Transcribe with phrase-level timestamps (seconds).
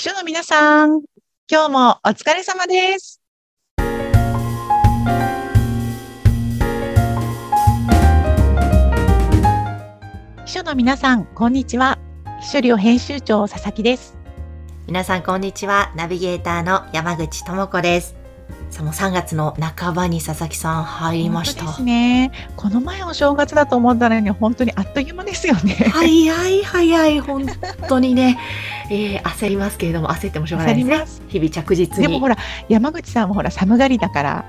[0.00, 1.02] 秘書の皆さん、
[1.46, 3.20] 今日もお疲れ様です。
[10.46, 11.98] 秘書の皆さん、こんにちは。
[12.40, 14.16] 秘書寮編集長佐々木です。
[14.86, 15.92] 皆さんこんにちは。
[15.94, 18.19] ナビゲーターの山口智子です。
[18.70, 21.64] さあもう3月の半ばに佐々木さん入りました。
[21.64, 22.30] ですね。
[22.56, 25.74] この前お正月だと思ったのに、本当にあっという間ですよね。
[25.74, 27.46] 早い早い、本
[27.88, 28.38] 当にね、
[28.90, 31.26] えー焦りますけれども、焦ってもしょうがないですね。
[31.28, 32.06] 日々着実に。
[32.06, 32.36] でもほら、
[32.68, 34.44] 山口さんもほら、寒がりだから、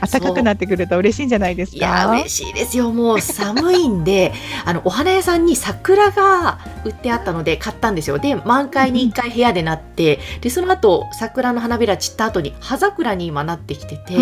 [0.00, 2.10] 暖かくなってくると嬉しいんじゃないですいやか。
[2.10, 4.32] 嬉しいですよもう寒いんで
[4.64, 14.16] あのお花屋さんに桜が売ってあったので買ったんですよで満開に一回部屋でなってでその後桜の花びら散った後に葉桜に今なってきてて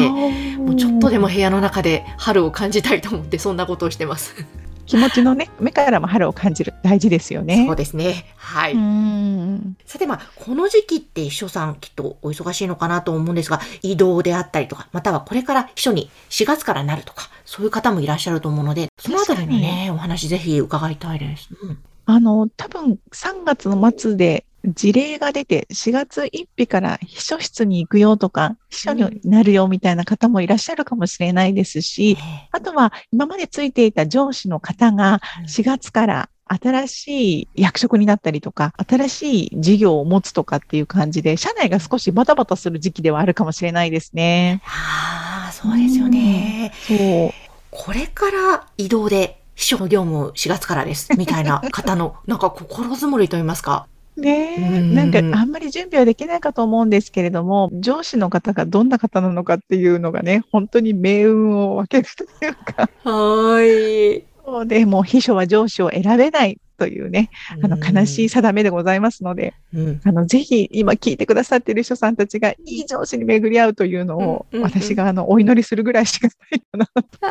[0.58, 4.63] もうちょっとでも部屋の中で春を感じたいと思ってそんなことをしてます。
[4.86, 6.74] 気持ちのね、目からも春を感じる。
[6.82, 7.64] 大事ですよね。
[7.66, 8.26] そうですね。
[8.36, 8.74] はい。
[8.74, 9.76] うん。
[9.86, 21.48] さてまあ、この時期って秘書さんきっとお忙しいのかなと思うんですが、移動であったりとか、またはこれから秘書に4月からなるとか、そういう方もいらっしゃると思うので、そのあたりのね、お話ぜひ伺いたいです。
[21.62, 44.60] うんあの、多分3月の末で事例が出て、4月1日から秘書室に行くよとか、秘書になるよみたいな方もいらっしゃるかもしれないですし、ねあとは今までついていた上司の方がうん4月から新しい役職になったりとか、新しい事業を持つとかっていう感じで、社内が少しバタバタする時期ではあるかもしれないですね。
[44.66, 46.72] ああ、そうですよね。
[46.86, 47.32] そう。
[47.70, 53.86] これから移動で秘書の業務4月からです、みたいな方の、なんか心づもりと言いますか。
[54.16, 64.28] ねえ、うんなんかあんまり準備はできないかと思うんですけれども、上司の方がどんな方なのかっていうのがね、本当に命運を分けるというか、はい。
[64.44, 67.30] そうでもう秘書は上司を選べないというね、
[67.62, 70.00] あの悲しい定めでございますので、うん。
[70.04, 77.28] あのぜひ今聞いてくださっている秘書さんたちがいい上司に巡り合うというのを、私があのお祈りするぐらいしかないかな。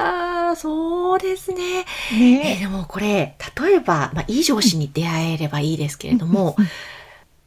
[0.47, 1.85] ああ、そうですね。
[2.13, 6.55] えねーでもこれ、例えば、まあ、いい上司に出会えればいいですけれども、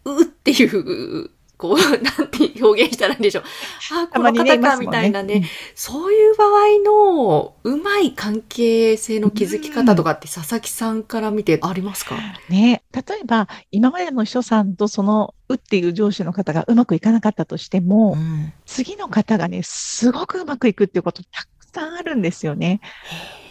[0.05, 3.45] うっていう、こう、なんて表現したらいいんでしょう。
[3.93, 4.77] あー、この方か。
[4.77, 5.49] みたいなね。
[5.75, 6.51] そういう場合
[6.85, 12.17] の、うまい関係性の築き方とかって、佐々木さんから見てありますか？
[12.49, 18.53] ね、例えば、今までの秘書さんとその、うっていう上司の方がうまくいかなかったとしても、うん。
[18.67, 22.81] 次の方がね、すごくうまくいくっていうことたくさんあるんですよね。
[23.11, 23.46] 本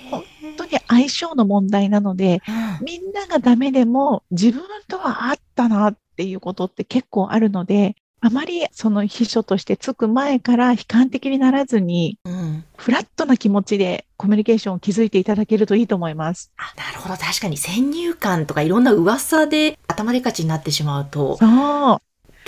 [0.55, 2.41] 当に相性の問題なので、
[2.81, 12.63] みんながダメでも自分とはあったなっていうことって結構あるので、あまりその秘書としてつく前から悲観的にならずに、うん。
[12.75, 16.51] フラットな気持ちでコミュニケーションを築いていただけるといいと思います。
[16.57, 17.15] あ、なるほど。
[17.15, 22.01] 確かに先入観とかいろんな噂で頭でっかちになってしまうと、そう。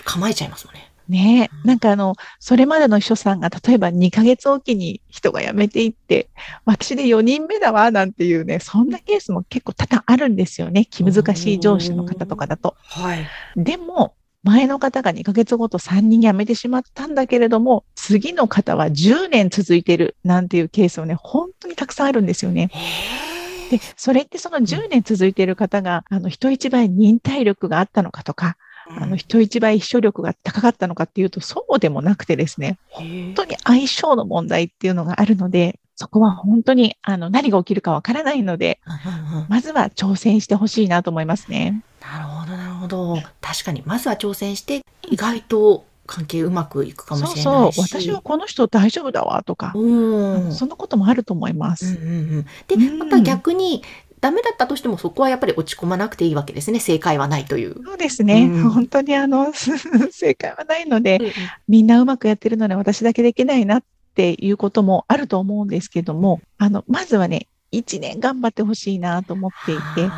[0.03, 0.87] 構えちゃいますもんね。
[1.09, 6.29] ねうんなんかあの、それまでの秘書さんが例えば2ヶ月おきに人が辞めていって、
[6.66, 10.85] 私で4人目だわ、なんていうね、そんなケースも結構多々あるんですよね。
[10.85, 12.75] 気難しい上司の方とかだと。
[12.84, 13.28] はい。
[13.56, 22.69] でも、前の方が2ヶ月ごと3人辞めてしまったんだけれども、次の方は10年続いてるなんていうケースをね、本当にたくさんあるんですよね。
[22.72, 41.84] へで、それってその10年続いている方が、あの、人一倍忍耐力があったのかとか、ーあの、人一倍秘書力が高かったのかっていうと、そうでもなくてですね、本当に相性の問題っていうのがあるので、そこは本当に、あの、何が起きるかわからないので、うんうんうんまずは挑戦してほしいなと思いますね。
[42.02, 43.18] なるほど、なるほど。
[43.42, 47.75] 確かに、まずは挑戦して、意外と関係うまくいくかもそうしれないし。
[47.75, 50.54] そう、私はこの人大丈夫だわとか、うん。
[50.54, 51.96] そんなこともあると思います。
[51.96, 53.84] うんうんうんで、うんまた逆に、
[54.19, 56.79] ダメだったとしてもそこはやっぱり落ち込まなくていいわけですね。
[56.79, 57.75] 正解はないという。
[57.85, 58.45] そうですね。
[58.51, 59.53] うん本当にあの、
[60.11, 61.31] 正解はないので、うんうん
[61.67, 63.83] みんなうまくやってるので私だけできないなっ
[64.16, 70.09] ていうこともあると思うんですけども、あの、まずはね、一年頑張ってほしいなと思っていて、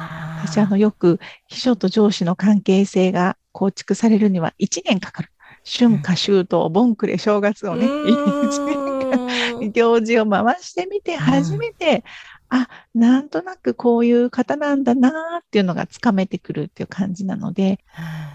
[0.44, 5.30] 私あの、よく秘書と上司の関係性が構築されるには一年かかる。
[5.66, 7.88] 春夏秋冬、ボンクレ正月をね、
[9.74, 12.04] 行事を回してみて初めて、
[12.50, 17.80] あ、なんとなくこういう方なんだなっていうのがつかめてくるっていう感じなので、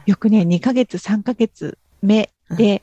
[0.06, 2.82] よくね、2ヶ月、3ヶ月目で、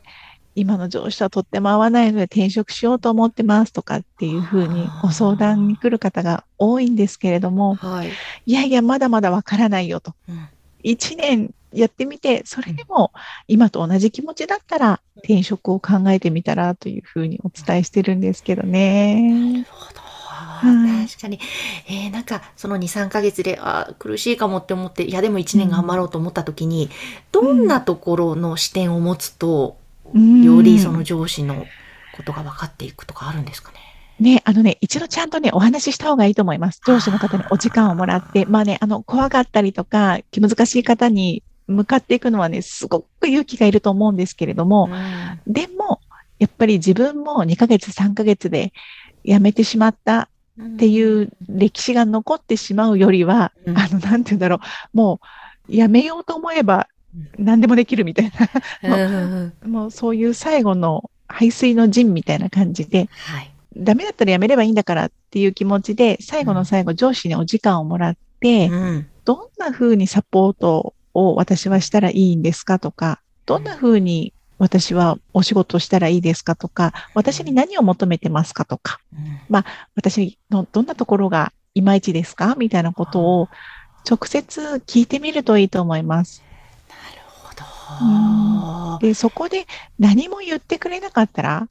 [0.54, 8.12] 今の上司とはとっても合わないので転職しようと思ってますとかっていうふうにご相談に来る方が多いんですけれども、はい。
[8.45, 10.13] いやいや、まだまだわからないよと。
[10.28, 10.50] うん
[10.83, 13.12] 1年やってみて、それでも
[13.48, 19.22] 今と同じ気持ちだったら転職を考えてみたらというふうにお伝えしてるんですけどね。
[19.54, 20.10] なるほど。
[20.67, 21.39] はい確かに。
[21.87, 26.89] えーなんか、その2、3ヶ月で、あー苦しいかもって思って、いや、でも1年頑張ろうと思った時に、
[27.31, 29.77] どんなところの視点を持つと、
[30.13, 31.65] うんよりその上司の
[32.17, 33.77] ことが分かっていくとかあるんですかね？
[34.19, 36.81] ね、あのね、一度ちゃんとね、お話しした方がいいと思います。
[36.85, 44.89] 上司の方にお時間をもらって、まあね、あの、怖かったりとか、気難しい方に向かっていくのはね、すごく勇気がいると思うんですけれども、
[45.47, 46.01] でも、
[46.39, 48.73] やっぱり自分も2ヶ月、3ヶ月で
[49.25, 50.27] 辞めてしまったうん
[50.59, 53.77] っていう歴史が残ってしまうよりは、うん。
[53.77, 54.59] あの、なんて言うんだろ
[54.94, 55.21] う、も
[55.69, 56.88] う、辞めようと思えば
[57.38, 58.31] 何でもできるみたい
[58.83, 59.53] うん。
[59.63, 63.51] うもうそういう最後の排水の陣みたいな感じで、はい。
[63.75, 69.07] ダメだったら辞めればいいんだからっていう気持ちで、最後の最後、上司にお時間をもらって、うん。
[69.24, 79.15] どんな風にサポートを私はしたらいいんですかとか、どんな風に私はお仕事をしたらいいですかとか、私に何を求めてますかとか、う
[79.57, 79.63] ん。
[79.95, 82.53] 私のどんなところがいまいちですか？
[82.55, 83.49] みたいなことを
[84.07, 86.43] 直接聞いてみるといいと思います。
[86.87, 89.07] なるほど。
[89.07, 89.65] で、そこで
[89.97, 91.67] 何も言ってくれなかったら、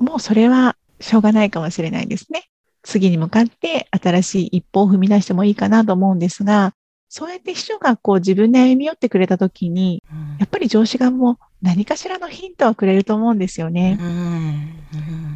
[0.00, 0.06] うん。
[0.06, 2.48] もうそれはしょうがないかもしれないですね。
[2.84, 6.72] 次に向かって新しい一歩を踏み出してもいいかなと思うんですが、
[7.08, 13.98] そうやって秘書がこう自分で歩み寄ってくれたときに、うんやっぱり上司側も何かしらのヒントはくれると思うんですよね。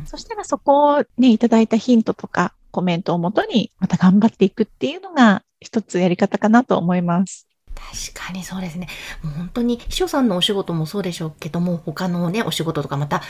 [0.05, 7.50] そしたらそこをね、いただいたヒントとかコメントをもとにまた頑張っていくっていうのが一つやり方かなと思います。
[7.93, 8.89] 確かにそうですね。
[9.23, 13.23] もう本当に秘書さんのお仕事もそうでしょうけども、他のね、お仕事とかまた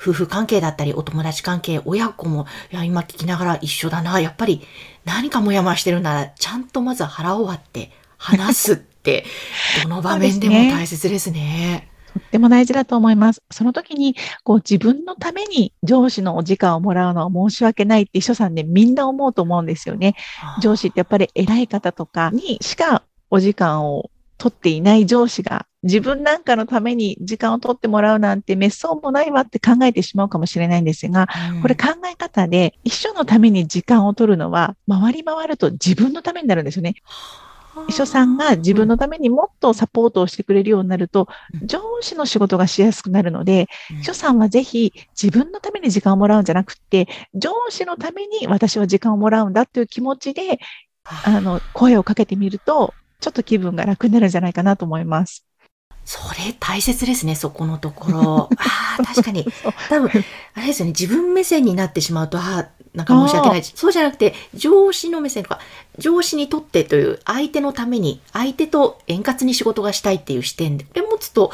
[0.00, 4.18] 夫婦関係だったり、お友達関係、親子も、いや、今聞きながら一緒だな。
[4.20, 4.62] やっぱり
[5.04, 9.24] 何かモヤモヤしてるなら、ちゃんとまず腹を割って話すって、
[9.84, 11.88] どの場面でも大切ですね。
[12.14, 13.42] とっても大事だと思います。
[13.50, 20.16] その時に、こう自分のために上司のお時間をもらうのは申し訳ないって秘書さんね、みんな思うと思うんですよね。
[20.60, 31.62] 上司ってやっぱり偉い方とかにしかお時間を取っていない上司が自分なんかのために時間を取ってもらうなんて滅相もないわって考えてしまうかもしれないんですが、うん。
[31.62, 36.94] これ考え方で一緒のために時間を取るのは回り回ると自分のためになるんですよね。
[37.86, 41.28] 秘書さんが自分のためにもっとサポートをしてくれるようになると
[41.60, 41.66] うん。
[41.66, 43.96] 上司の仕事がしやすくなるので、うん。
[43.98, 50.58] 秘書さんはぜひ自分のために時間をもらうんじゃなくて、上司のために私は時間をもらうんだっていう気持ちで、
[51.24, 55.44] あの、声をかけてみると、ちょっと気分が楽になるんじゃないかなと思います。
[56.04, 58.48] それ大切ですね、そこのところ。
[58.56, 59.46] ああ、確かに。
[59.90, 60.10] 多分、
[60.54, 63.62] あれですよね、自分目線になってしまうと、ああ、なんか申し訳ない。
[63.62, 65.60] そうじゃなくて、上司の目線とか、
[65.98, 71.52] 上司にとってという、相手のために、相手と円滑に仕事がしたいっていう視点で持つと、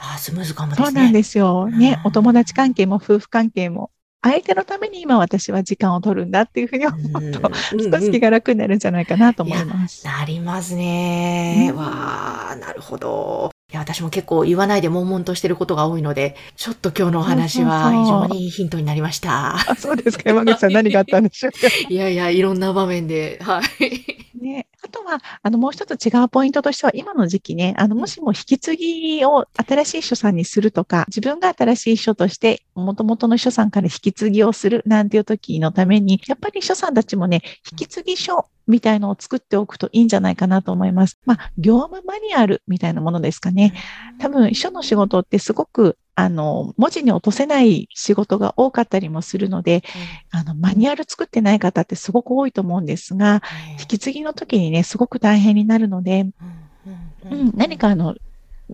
[0.00, 0.86] ああ、スムーズかもですね。
[0.86, 1.68] そうなんですよ。
[1.68, 3.90] ね、うんお友達関係も夫婦関係も、
[4.24, 7.54] 相手のために今私は時間を取るんだっていうふうに思うと、うん
[7.92, 10.06] 少し気が楽になるんじゃないかなと思います。
[10.06, 11.68] なりますね。
[11.70, 13.50] うんわあ、なるほど。
[13.70, 19.56] いや、私も結構言わないで悶々としてることが多いので、ちょっと今日のお話は非そうそうそう常にいいヒントになりました。
[19.56, 21.58] あそうですか、山口さん何があったんでしょうか。
[21.88, 24.38] いやいや、いろんな場面で、はい。
[24.40, 41.18] ね、あとは、あの、もう一つ違うポイントとしては、今の時期ね、あの、もしも引き継ぎを新しい秘書さんにするとか、自分が新しい秘書として、元々の秘書さんから引き継ぎをするなんていう時のために、やっぱり秘書さんたちもね、引き継ぎ書みたいのを作っておくといいんじゃないかなと思います。
[41.26, 43.74] まあ、業務マニュアルみたいなものですかね。
[44.18, 49.82] 多分、秘書の仕事ってすごく、あの、文字に落とせない仕事が多かったりもするので、
[50.30, 53.42] あの、マニュアル作ってない方ってすごく多いと思うんですが、
[53.80, 56.26] 引き継ぎの時にね、すごく大変になるので、
[57.30, 58.14] うん、何かあの、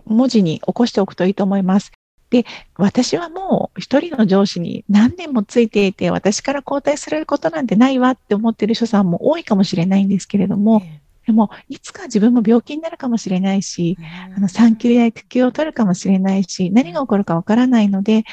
[0.05, 1.91] 文字に起こしておくといいと思います。
[2.31, 2.45] で、
[2.77, 10.81] 私はもう一人の上司に何年もついていて、私から交代されることなんてないわって思ってる所さんも多いかもしれないんですけれども、
[11.25, 13.97] でも、いつか自分も病気になるかもしれないし、
[14.35, 18.23] あの、産休や育休を取るかもしれないし、何が起こるかわからないので、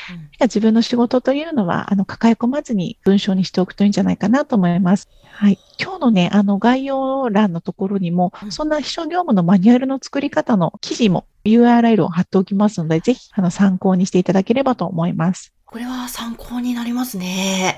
[0.41, 5.09] 自分の仕事というのは、あの、抱え込まずに文章にしておくといいんじゃないかなと思います。
[5.39, 5.59] はい。
[5.81, 8.53] 今日のね、あの、概要欄のところにもう、ん。
[8.53, 15.53] そんな秘書業務のマニュアルの作り方の記事も URL を貼っておきますので、ぜひ、あの、参考にしていただければと思います。
[15.65, 17.77] これは参考になりますね。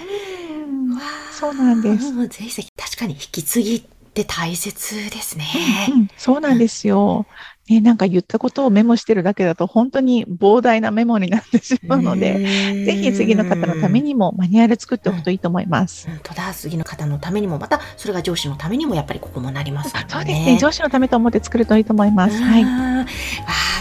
[0.95, 2.13] わあそうなんです。
[2.13, 2.29] ん。
[2.29, 5.47] ぜひぜひ、確かに引き継ぎって大切ですね。
[5.89, 7.27] うんそうなんですよ。
[7.69, 16.09] ね、なんか言ったことをメモしてるだけだと本当に膨大なメモになってしまうので、ぜひ次の方のためにもマニュアル作っておくといいと思います。
[16.09, 20.05] 本当だ、次の方のためにも、またそれが上司のためにもやっぱりここもなりますね。
[20.09, 20.59] そうですね。
[20.59, 22.43] 上司のためと思って作るといいと思います。
[22.43, 22.65] はい。
[22.65, 23.07] あ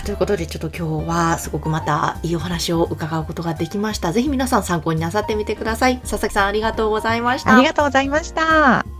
[0.05, 4.13] ということで、ちょっと今日はすごくまたいいお話を伺うことができました。
[4.13, 5.97] ぜひ皆さん参考になさってみてください。
[6.01, 7.55] 佐々木さんありがとうございました。
[7.55, 8.98] ありがとうございました。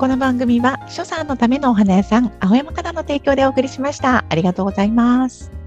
[0.00, 4.24] この番組は、所さんのためのお花屋さん、青山からの提供でお送りしました。
[4.30, 5.59] ありがとうございます。